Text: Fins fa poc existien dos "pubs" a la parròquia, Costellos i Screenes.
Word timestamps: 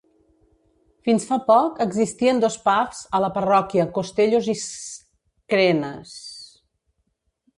Fins 1.07 1.25
fa 1.31 1.37
poc 1.49 1.81
existien 1.85 2.39
dos 2.45 2.55
"pubs" 2.63 3.03
a 3.19 3.21
la 3.25 3.29
parròquia, 3.37 3.85
Costellos 3.99 4.49
i 4.53 4.57
Screenes. 4.63 6.17